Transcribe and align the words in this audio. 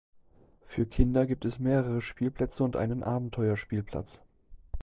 Für 0.63 0.87
Kinder 0.87 1.27
gibt 1.27 1.45
es 1.45 1.59
mehrere 1.59 2.01
Spielplätze 2.01 2.63
und 2.63 2.75
einen 2.75 3.03
Abenteuerspielplatz. 3.03 4.23